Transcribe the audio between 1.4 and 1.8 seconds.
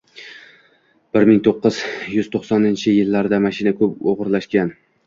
to'qqiz